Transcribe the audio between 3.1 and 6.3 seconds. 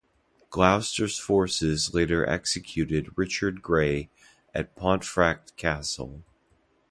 Richard Grey at Pontefract Castle.